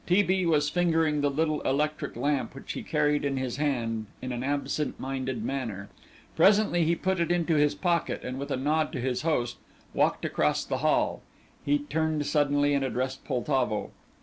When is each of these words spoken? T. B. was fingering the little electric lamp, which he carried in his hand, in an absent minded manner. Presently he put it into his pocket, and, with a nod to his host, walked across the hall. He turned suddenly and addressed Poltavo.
T. 0.07 0.23
B. 0.23 0.47
was 0.47 0.67
fingering 0.67 1.21
the 1.21 1.29
little 1.29 1.61
electric 1.61 2.15
lamp, 2.15 2.55
which 2.55 2.71
he 2.73 2.81
carried 2.81 3.23
in 3.23 3.37
his 3.37 3.57
hand, 3.57 4.07
in 4.19 4.31
an 4.31 4.41
absent 4.43 4.99
minded 4.99 5.45
manner. 5.45 5.89
Presently 6.35 6.83
he 6.83 6.95
put 6.95 7.19
it 7.19 7.31
into 7.31 7.53
his 7.53 7.75
pocket, 7.75 8.23
and, 8.23 8.39
with 8.39 8.49
a 8.49 8.57
nod 8.57 8.91
to 8.93 8.99
his 8.99 9.21
host, 9.21 9.57
walked 9.93 10.25
across 10.25 10.65
the 10.65 10.77
hall. 10.79 11.21
He 11.63 11.77
turned 11.77 12.25
suddenly 12.25 12.73
and 12.73 12.83
addressed 12.83 13.23
Poltavo. 13.25 13.91